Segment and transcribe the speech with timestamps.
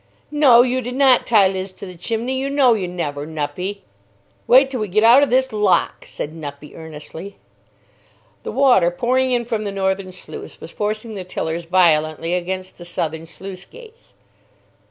[0.31, 2.35] "No, you did not tie Liz to the chimney.
[2.39, 3.81] You know you never, Nuppie."
[4.47, 7.35] "Wait till we get out of this lock!" said Nuppie, earnestly.
[8.41, 12.85] The water pouring in from the northern sluice was forcing the tillers violently against the
[12.85, 14.13] southern sluice gates.